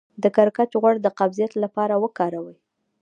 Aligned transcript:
د 0.23 0.25
کرچک 0.35 0.71
غوړي 0.81 0.99
د 1.03 1.07
قبضیت 1.19 1.51
لپاره 1.63 1.93
وکاروئ 2.03 2.55